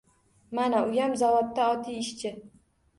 Mana, 0.59 0.79
uyam 0.95 1.15
zavodda 1.25 1.71
oddiy 1.77 2.05
ishchi 2.05 2.37